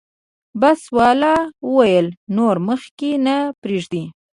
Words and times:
بس 0.61 0.81
والا 0.97 1.35
وویل 1.67 2.07
نور 2.37 2.55
مخکې 2.67 3.09
نه 3.25 3.35
پرېږدي. 3.61 4.03